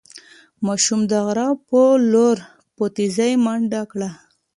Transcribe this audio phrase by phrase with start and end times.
[0.65, 2.37] ماشوم د غره په لور
[2.75, 4.09] په تېزۍ منډه کړه.